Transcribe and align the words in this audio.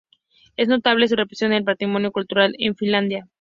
Es 0.57 0.67
notable 0.67 1.07
su 1.07 1.15
repercusión 1.15 1.51
en 1.51 1.59
el 1.59 1.63
patrimonio 1.63 2.11
cultural 2.11 2.55
en 2.57 2.75
Finlandia. 2.75 3.29